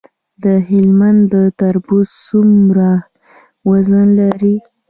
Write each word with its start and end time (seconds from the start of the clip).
د 0.43 0.45
هلمند 0.67 1.31
تربوز 1.59 2.09
څومره 2.27 2.89
وزن 3.67 4.07
لري؟ 4.19 4.55